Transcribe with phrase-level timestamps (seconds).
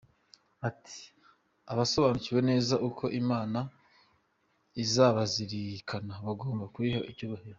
[0.69, 0.99] Ati
[1.71, 3.59] "Abasobanukiwe neza uko Imana
[4.83, 7.49] ibazirikana bagomba kuyiha icyubahiro.